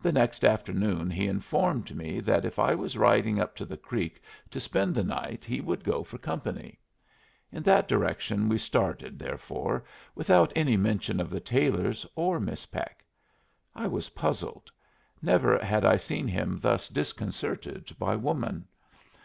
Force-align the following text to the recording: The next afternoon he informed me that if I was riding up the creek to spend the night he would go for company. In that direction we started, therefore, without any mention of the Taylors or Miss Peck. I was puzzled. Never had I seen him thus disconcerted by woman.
The 0.00 0.12
next 0.12 0.44
afternoon 0.44 1.10
he 1.10 1.26
informed 1.26 1.96
me 1.96 2.20
that 2.20 2.44
if 2.44 2.60
I 2.60 2.76
was 2.76 2.96
riding 2.96 3.40
up 3.40 3.56
the 3.58 3.76
creek 3.76 4.22
to 4.50 4.60
spend 4.60 4.94
the 4.94 5.02
night 5.02 5.44
he 5.44 5.60
would 5.60 5.82
go 5.82 6.04
for 6.04 6.16
company. 6.16 6.78
In 7.50 7.64
that 7.64 7.88
direction 7.88 8.48
we 8.48 8.58
started, 8.58 9.18
therefore, 9.18 9.82
without 10.14 10.52
any 10.54 10.76
mention 10.76 11.18
of 11.18 11.28
the 11.28 11.40
Taylors 11.40 12.06
or 12.14 12.38
Miss 12.38 12.66
Peck. 12.66 13.04
I 13.74 13.88
was 13.88 14.10
puzzled. 14.10 14.70
Never 15.20 15.58
had 15.58 15.84
I 15.84 15.96
seen 15.96 16.28
him 16.28 16.60
thus 16.60 16.88
disconcerted 16.88 17.90
by 17.98 18.14
woman. 18.14 18.68